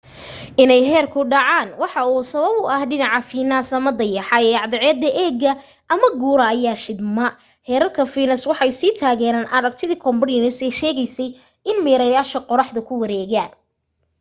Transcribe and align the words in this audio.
inay 0.61 0.81
heerku 0.91 1.21
dhacaan 1.31 1.69
waxa 1.81 2.01
u 2.11 2.15
sabab 2.33 2.65
ah 2.75 2.81
dhinaca 2.89 3.19
fiinas 3.29 3.69
ama 3.77 3.91
dayaxa 3.99 4.37
ee 4.47 4.57
cadceeda 4.61 5.09
eegaya 5.23 5.53
oo 5.93 6.07
qura 6.21 6.45
ayaa 6.55 6.77
shidma. 6.85 7.27
heerarka 7.67 8.01
fiinas 8.13 8.43
waxay 8.49 8.71
sii 8.79 8.97
taageereen 8.99 9.51
aragtidii 9.57 10.01
copernicus 10.05 10.59
ee 10.65 10.77
sheegaysay 10.79 11.29
in 11.69 11.77
meerayaashu 11.85 12.39
qoraxda 12.49 12.79
ku 12.87 12.93
wareegaan 13.01 13.51